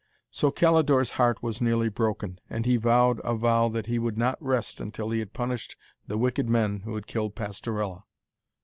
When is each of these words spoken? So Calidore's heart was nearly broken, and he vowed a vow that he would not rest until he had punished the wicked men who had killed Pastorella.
So 0.31 0.49
Calidore's 0.49 1.11
heart 1.11 1.43
was 1.43 1.61
nearly 1.61 1.87
broken, 1.87 2.39
and 2.49 2.65
he 2.65 2.75
vowed 2.75 3.21
a 3.23 3.35
vow 3.35 3.69
that 3.69 3.85
he 3.85 3.99
would 3.99 4.17
not 4.17 4.41
rest 4.41 4.81
until 4.81 5.11
he 5.11 5.19
had 5.19 5.31
punished 5.31 5.75
the 6.07 6.17
wicked 6.17 6.49
men 6.49 6.79
who 6.79 6.95
had 6.95 7.05
killed 7.05 7.35
Pastorella. 7.35 8.05